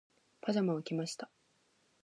[0.41, 1.29] パジャマを着ました。